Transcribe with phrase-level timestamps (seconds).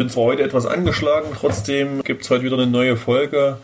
[0.00, 3.58] Ich bin zwar heute etwas angeschlagen, trotzdem gibt es heute wieder eine neue Folge.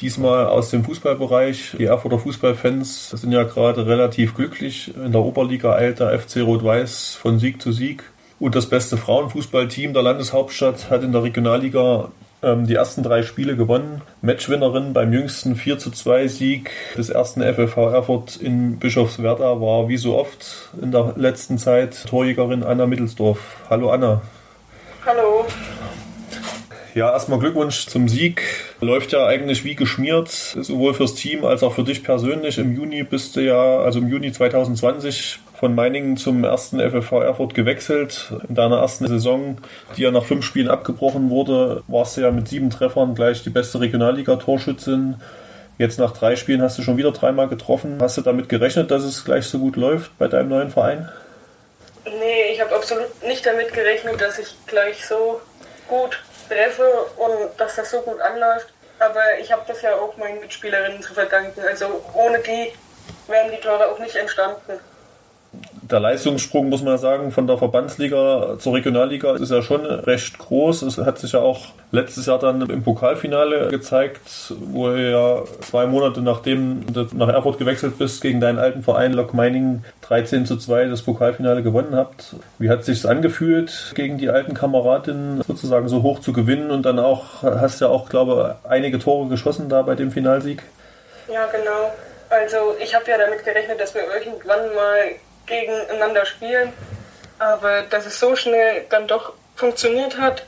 [0.00, 1.76] Diesmal aus dem Fußballbereich.
[1.78, 4.92] Die Erfurter Fußballfans sind ja gerade relativ glücklich.
[4.96, 8.02] In der Oberliga eilt der FC Rot-Weiß von Sieg zu Sieg.
[8.40, 12.08] Und das beste Frauenfußballteam der Landeshauptstadt hat in der Regionalliga
[12.42, 14.02] ähm, die ersten drei Spiele gewonnen.
[14.20, 19.96] Matchwinnerin beim jüngsten 4 zu 2 Sieg des ersten FFV Erfurt in Bischofswerda war wie
[19.96, 23.38] so oft in der letzten Zeit Torjägerin Anna Mittelsdorf.
[23.70, 24.22] Hallo Anna.
[25.06, 25.46] Hallo.
[26.94, 28.42] Ja, erstmal Glückwunsch zum Sieg.
[28.80, 32.58] Läuft ja eigentlich wie geschmiert, sowohl fürs Team als auch für dich persönlich.
[32.58, 37.54] Im Juni bist du ja, also im Juni 2020 von Meiningen zum ersten FFV Erfurt
[37.54, 38.32] gewechselt.
[38.48, 39.58] In deiner ersten Saison,
[39.96, 43.50] die ja nach fünf Spielen abgebrochen wurde, warst du ja mit sieben Treffern gleich die
[43.50, 45.16] beste Regionalliga-Torschützin.
[45.78, 47.98] Jetzt nach drei Spielen hast du schon wieder dreimal getroffen.
[48.00, 51.08] Hast du damit gerechnet, dass es gleich so gut läuft bei deinem neuen Verein?
[52.58, 55.40] Ich habe absolut nicht damit gerechnet, dass ich gleich so
[55.86, 58.66] gut treffe und dass das so gut anläuft.
[58.98, 61.60] Aber ich habe das ja auch meinen Mitspielerinnen zu verdanken.
[61.60, 62.72] Also ohne die
[63.28, 64.80] wären die Tore auch nicht entstanden
[65.90, 70.82] der Leistungssprung, muss man sagen, von der Verbandsliga zur Regionalliga ist ja schon recht groß.
[70.82, 75.86] Es hat sich ja auch letztes Jahr dann im Pokalfinale gezeigt, wo ihr ja zwei
[75.86, 80.56] Monate nachdem du nach Erfurt gewechselt bist, gegen deinen alten Verein Lok Meiningen 13 zu
[80.56, 82.34] 2 das Pokalfinale gewonnen habt.
[82.58, 86.98] Wie hat sich angefühlt, gegen die alten Kameradinnen sozusagen so hoch zu gewinnen und dann
[86.98, 90.62] auch, hast ja auch, glaube ich, einige Tore geschossen da bei dem Finalsieg?
[91.32, 91.92] Ja, genau.
[92.30, 94.98] Also ich habe ja damit gerechnet, dass wir irgendwann mal
[95.48, 96.72] gegeneinander spielen.
[97.38, 100.44] Aber dass es so schnell dann doch funktioniert hat,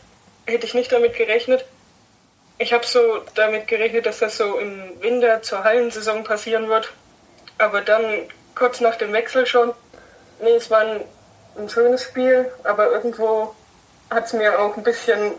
[0.46, 1.64] hätte ich nicht damit gerechnet.
[2.58, 6.92] Ich habe so damit gerechnet, dass das so im Winter zur Hallensaison passieren wird.
[7.58, 9.72] Aber dann kurz nach dem Wechsel schon.
[10.42, 11.00] Nee, es war ein,
[11.56, 13.54] ein schönes Spiel, aber irgendwo
[14.10, 15.32] hat es mir auch ein bisschen,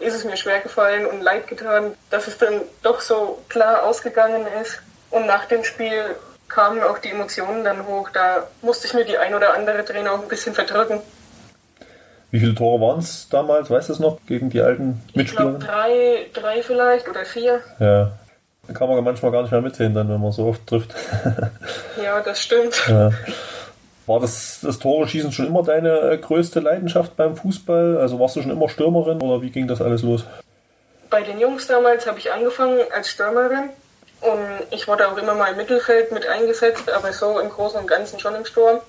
[0.00, 4.46] ist es mir schwer gefallen und leid getan, dass es dann doch so klar ausgegangen
[4.60, 4.80] ist.
[5.10, 6.16] Und nach dem Spiel
[6.52, 8.10] kamen auch die Emotionen dann hoch.
[8.10, 11.00] Da musste ich mir die ein oder andere Trainer auch ein bisschen verdrücken.
[12.30, 15.24] Wie viele Tore waren es damals, weißt du es noch, gegen die alten Mitspieler?
[15.24, 17.60] Ich glaube drei, drei vielleicht oder vier.
[17.78, 18.12] Ja.
[18.66, 20.94] Da kann man manchmal gar nicht mehr mitsehen, dann, wenn man so oft trifft.
[22.02, 22.80] ja, das stimmt.
[22.88, 23.10] Ja.
[24.06, 27.98] War das, das Tore-Schießen schon immer deine äh, größte Leidenschaft beim Fußball?
[27.98, 30.24] Also warst du schon immer Stürmerin oder wie ging das alles los?
[31.10, 33.70] Bei den Jungs damals habe ich angefangen als Stürmerin
[34.22, 37.86] und ich wurde auch immer mal im Mittelfeld mit eingesetzt, aber so im Großen und
[37.86, 38.80] Ganzen schon im Sturm.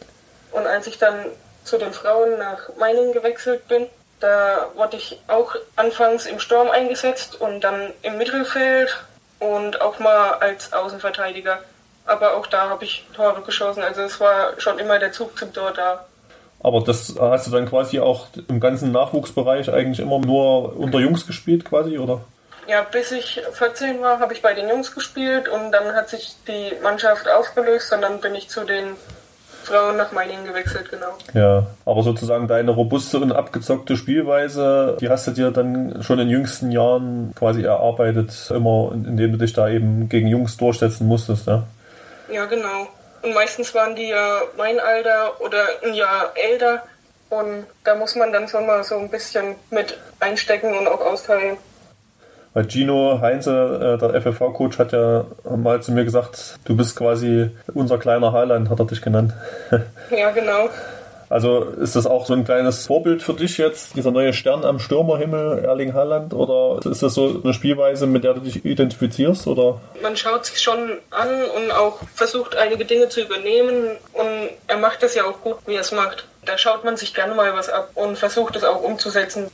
[0.52, 1.26] Und als ich dann
[1.64, 3.88] zu den Frauen nach Meiningen gewechselt bin,
[4.20, 9.04] da wurde ich auch anfangs im Sturm eingesetzt und dann im Mittelfeld
[9.40, 11.60] und auch mal als Außenverteidiger.
[12.06, 13.82] Aber auch da habe ich Tore geschossen.
[13.82, 16.06] Also es war schon immer der Zug zum Tor da.
[16.60, 21.28] Aber das hast du dann quasi auch im ganzen Nachwuchsbereich eigentlich immer nur unter Jungs
[21.28, 22.22] gespielt, quasi, oder?
[22.68, 26.36] Ja, bis ich 14 war, habe ich bei den Jungs gespielt und dann hat sich
[26.48, 28.96] die Mannschaft aufgelöst und dann bin ich zu den
[29.64, 31.18] Frauen nach Meiningen gewechselt, genau.
[31.34, 36.30] Ja, aber sozusagen deine robuste und abgezockte Spielweise, die hast du dir dann schon in
[36.30, 41.64] jüngsten Jahren quasi erarbeitet, immer indem du dich da eben gegen Jungs durchsetzen musstest, ja?
[42.32, 42.88] Ja, genau.
[43.22, 46.84] Und meistens waren die ja mein Alter oder ein Jahr älter
[47.30, 51.58] und da muss man dann schon mal so ein bisschen mit einstecken und auch austeilen.
[52.54, 55.26] Weil Gino Heinze, äh, der FFV-Coach, hat ja
[55.56, 59.34] mal zu mir gesagt, du bist quasi unser kleiner Haaland, hat er dich genannt.
[60.12, 60.70] ja, genau.
[61.34, 64.78] Also ist das auch so ein kleines Vorbild für dich jetzt, dieser neue Stern am
[64.78, 66.32] Stürmerhimmel, Erling Haaland?
[66.32, 69.48] Oder ist das so eine Spielweise, mit der du dich identifizierst?
[69.48, 69.82] Oder?
[70.04, 73.98] Man schaut sich schon an und auch versucht, einige Dinge zu übernehmen.
[74.14, 76.28] Und er macht das ja auch gut, wie er es macht.
[76.46, 79.50] Da schaut man sich gerne mal was ab und versucht es auch umzusetzen.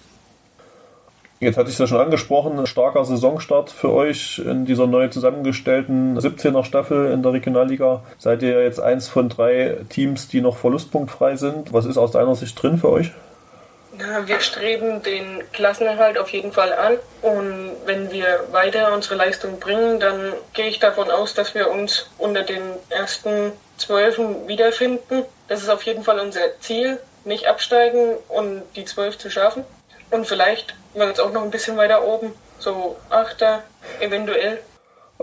[1.41, 6.19] Jetzt hatte ich es ja schon angesprochen, starker Saisonstart für euch in dieser neu zusammengestellten
[6.19, 8.03] 17er Staffel in der Regionalliga.
[8.18, 11.71] Seid ihr jetzt eins von drei Teams, die noch verlustpunktfrei sind.
[11.71, 13.12] Was ist aus deiner Sicht drin für euch?
[14.25, 20.00] Wir streben den Klassenerhalt auf jeden Fall an und wenn wir weiter unsere Leistung bringen,
[20.00, 25.24] dann gehe ich davon aus, dass wir uns unter den ersten Zwölfen wiederfinden.
[25.47, 29.63] Das ist auf jeden Fall unser Ziel, nicht absteigen und die Zwölf zu schaffen.
[30.12, 32.33] Und vielleicht wird es auch noch ein bisschen weiter oben.
[32.59, 33.63] so Achter,
[34.00, 34.59] eventuell.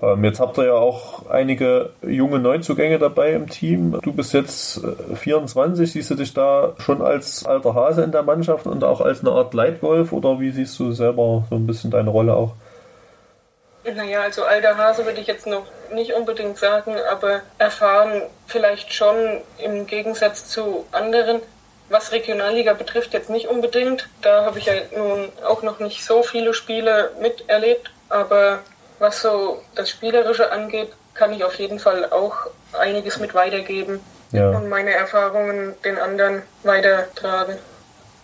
[0.01, 3.99] Ähm, jetzt habt ihr ja auch einige junge Neuzugänge dabei im Team.
[4.03, 4.83] Du bist jetzt
[5.15, 5.83] 24.
[5.83, 9.21] Äh, siehst du dich da schon als alter Hase in der Mannschaft und auch als
[9.21, 12.53] eine Art Leitwolf oder wie siehst du selber so ein bisschen deine Rolle auch?
[13.85, 15.65] Naja, also alter Hase würde ich jetzt noch
[15.95, 21.41] nicht unbedingt sagen, aber erfahren vielleicht schon im Gegensatz zu anderen.
[21.89, 24.09] Was Regionalliga betrifft, jetzt nicht unbedingt.
[24.23, 28.61] Da habe ich ja nun auch noch nicht so viele Spiele miterlebt, aber
[28.99, 32.35] was so das Spielerische angeht, kann ich auf jeden Fall auch
[32.73, 34.01] einiges mit weitergeben
[34.33, 34.51] ja.
[34.51, 37.59] und meine Erfahrungen den anderen weitertragen.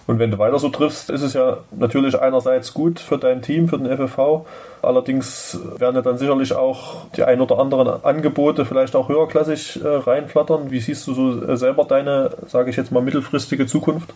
[0.07, 3.69] Und wenn du weiter so triffst, ist es ja natürlich einerseits gut für dein Team,
[3.69, 4.45] für den FFV.
[4.83, 9.87] Allerdings werden ja dann sicherlich auch die ein oder anderen Angebote vielleicht auch höherklassig äh,
[9.87, 10.71] reinflattern.
[10.71, 14.13] Wie siehst du so äh, selber deine, sage ich jetzt mal, mittelfristige Zukunft?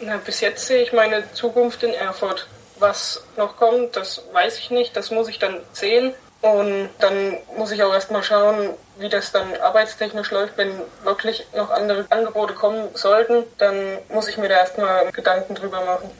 [0.00, 2.46] Na, bis jetzt sehe ich meine Zukunft in Erfurt.
[2.78, 6.12] Was noch kommt, das weiß ich nicht, das muss ich dann sehen.
[6.40, 10.56] Und dann muss ich auch erstmal schauen, wie das dann arbeitstechnisch läuft.
[10.56, 10.70] Wenn
[11.04, 13.74] wirklich noch andere Angebote kommen sollten, dann
[14.12, 16.10] muss ich mir da erstmal Gedanken drüber machen.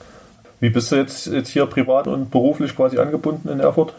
[0.59, 3.93] Wie bist du jetzt, jetzt hier privat und beruflich quasi angebunden in Erfurt?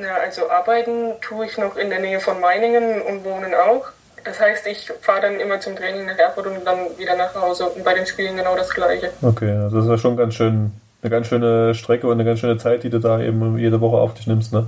[0.00, 3.86] Ja, also arbeiten tue ich noch in der Nähe von Meiningen und wohnen auch.
[4.24, 7.68] Das heißt, ich fahre dann immer zum Training nach Erfurt und dann wieder nach Hause
[7.68, 9.10] und bei den Spielen genau das gleiche.
[9.22, 10.72] Okay, also das ist ja schon ganz schön
[11.04, 13.98] eine ganz schöne Strecke und eine ganz schöne Zeit, die du da eben jede Woche
[13.98, 14.66] auf dich nimmst, ne?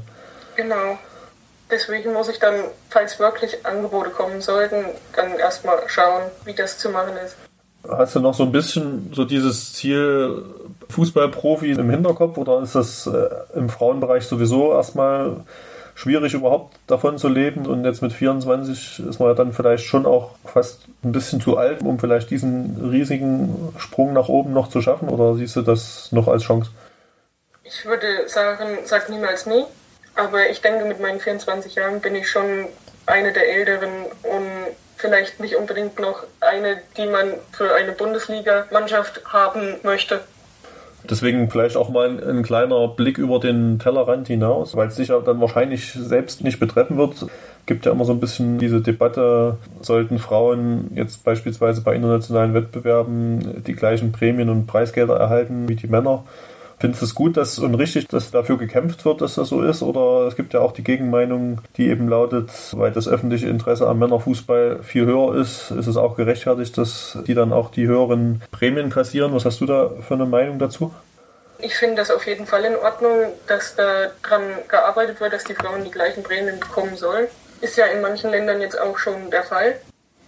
[0.55, 0.99] Genau.
[1.71, 2.55] Deswegen muss ich dann,
[2.91, 4.85] falls wirklich Angebote kommen sollten,
[5.15, 7.37] dann erstmal schauen, wie das zu machen ist.
[7.89, 10.45] Hast du noch so ein bisschen so dieses Ziel
[10.91, 15.45] Fußballprofi im Hinterkopf oder ist das äh, im Frauenbereich sowieso erstmal
[15.95, 20.05] schwierig überhaupt davon zu leben und jetzt mit 24 ist man ja dann vielleicht schon
[20.05, 24.83] auch fast ein bisschen zu alt, um vielleicht diesen riesigen Sprung nach oben noch zu
[24.83, 26.71] schaffen oder siehst du das noch als Chance?
[27.65, 29.65] Ich würde sagen, sag niemals nie,
[30.17, 32.67] aber ich denke mit meinen 24 Jahren bin ich schon
[33.07, 39.77] eine der Älteren und vielleicht nicht unbedingt noch eine, die man für eine Bundesliga-Mannschaft haben
[39.83, 40.21] möchte.
[41.09, 45.21] Deswegen vielleicht auch mal ein, kleiner Blick über den Tellerrand hinaus, weil es sich ja
[45.21, 47.27] dann wahrscheinlich selbst nicht betreffen wird.
[47.67, 53.63] Gibt ja immer so ein bisschen diese Debatte, sollten Frauen jetzt beispielsweise bei internationalen Wettbewerben
[53.65, 56.25] die gleichen Prämien und Preisgelder erhalten wie die Männer?
[56.79, 59.83] Findest du es gut dass, und richtig, dass dafür gekämpft wird, dass das so ist?
[59.83, 63.99] Oder es gibt ja auch die Gegenmeinung, die eben lautet, weil das öffentliche Interesse am
[63.99, 68.91] Männerfußball viel höher ist, ist es auch gerechtfertigt, dass die dann auch die höheren Prämien
[68.91, 69.35] kassieren.
[69.35, 70.93] Was hast du da für eine Meinung dazu?
[71.59, 75.55] Ich finde das auf jeden Fall in Ordnung, dass da dran gearbeitet wird, dass die
[75.55, 77.27] Frauen die gleichen Prämien bekommen sollen.
[77.63, 79.77] Ist ja in manchen Ländern jetzt auch schon der Fall.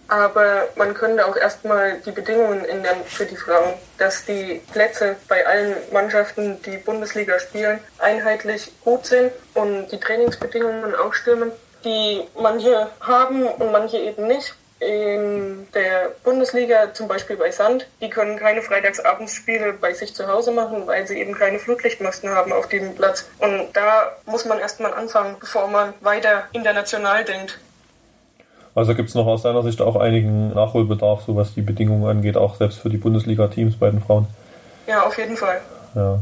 [0.09, 5.45] Aber man könnte auch erstmal die Bedingungen ändern für die Frauen, dass die Plätze bei
[5.45, 11.51] allen Mannschaften, die Bundesliga spielen, einheitlich gut sind und die Trainingsbedingungen auch stimmen,
[11.83, 14.55] die manche haben und manche eben nicht.
[14.79, 20.51] In der Bundesliga, zum Beispiel bei Sand, die können keine Freitagsabendsspiele bei sich zu Hause
[20.51, 23.25] machen, weil sie eben keine Flutlichtmasten haben auf dem Platz.
[23.39, 27.59] Und da muss man erstmal anfangen, bevor man weiter international denkt.
[28.79, 32.37] Also gibt es noch aus deiner Sicht auch einigen Nachholbedarf, so was die Bedingungen angeht,
[32.37, 34.25] auch selbst für die Bundesliga-Teams bei den Frauen.
[34.87, 35.59] Ja, auf jeden Fall.
[35.95, 36.19] Ja.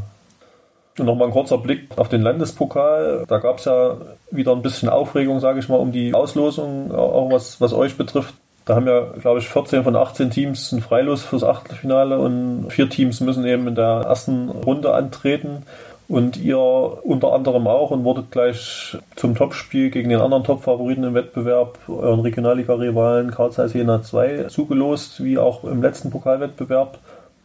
[0.98, 3.26] Und nochmal ein kurzer Blick auf den Landespokal.
[3.28, 3.98] Da gab es ja
[4.32, 8.34] wieder ein bisschen Aufregung, sage ich mal, um die Auslosung, auch was, was euch betrifft.
[8.66, 12.90] Da haben ja, glaube ich, 14 von 18 Teams ein Freilos fürs Achtelfinale und vier
[12.90, 15.64] Teams müssen eben in der ersten Runde antreten
[16.08, 21.14] und ihr unter anderem auch und wurdet gleich zum Topspiel gegen den anderen Top-Favoriten im
[21.14, 27.00] Wettbewerb, euren Regionalliga-Rivalen Karl Zeiss Jena 2, zugelost, wie auch im letzten Pokalwettbewerb.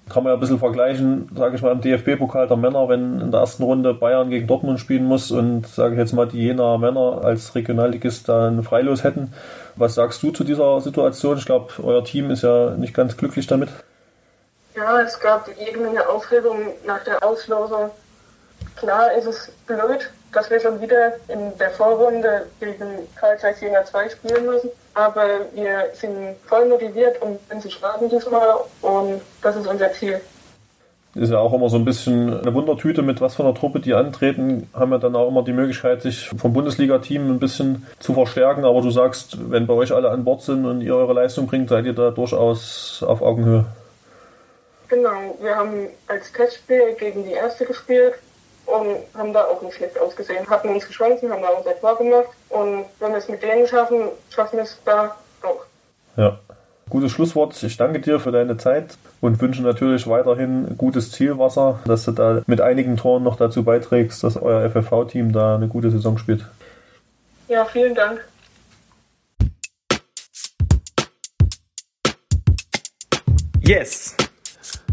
[0.08, 3.30] Kann man ja ein bisschen vergleichen, sage ich mal, im DFB-Pokal der Männer, wenn in
[3.30, 6.76] der ersten Runde Bayern gegen Dortmund spielen muss und, sage ich jetzt mal, die Jena
[6.76, 9.32] Männer als Regionalligist dann freilos hätten.
[9.76, 11.38] Was sagst du zu dieser Situation?
[11.38, 13.70] Ich glaube, euer Team ist ja nicht ganz glücklich damit.
[14.76, 17.90] Ja, es gab jede Menge Aufregung nach der Auslosung
[18.76, 23.84] Klar ist es blöd, dass wir schon wieder in der Vorrunde gegen Karl Zeiss Jena
[23.84, 24.70] 2 spielen müssen.
[24.94, 30.20] Aber wir sind voll motiviert und sind zu starten diesmal und das ist unser Ziel.
[31.14, 33.92] Ist ja auch immer so ein bisschen eine Wundertüte, mit was von der Truppe die
[33.92, 38.64] antreten, haben wir dann auch immer die Möglichkeit, sich vom Bundesliga-Team ein bisschen zu verstärken.
[38.64, 41.68] Aber du sagst, wenn bei euch alle an Bord sind und ihr eure Leistung bringt,
[41.68, 43.66] seid ihr da durchaus auf Augenhöhe.
[44.88, 48.14] Genau, wir haben als Testspiel gegen die erste gespielt
[48.72, 50.48] und haben da auch nicht schlecht ausgesehen.
[50.48, 54.08] Hatten unsere Chancen, haben da unser Tor gemacht und wenn wir es mit denen schaffen,
[54.30, 55.64] schaffen wir es da auch.
[56.16, 56.38] Ja.
[56.90, 57.62] Gutes Schlusswort.
[57.62, 62.42] Ich danke dir für deine Zeit und wünsche natürlich weiterhin gutes Zielwasser, dass du da
[62.46, 66.44] mit einigen Toren noch dazu beiträgst, dass euer FFV-Team da eine gute Saison spielt.
[67.48, 68.20] Ja, vielen Dank.
[73.62, 74.16] Yes!